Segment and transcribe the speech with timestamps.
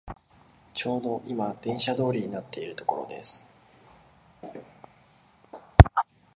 [0.73, 3.45] ちょうどいま電車通りになっているところです